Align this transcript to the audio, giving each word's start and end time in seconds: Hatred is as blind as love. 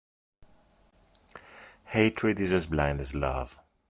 Hatred 1.85 2.39
is 2.39 2.51
as 2.53 2.65
blind 2.65 2.99
as 3.01 3.13
love. 3.13 3.59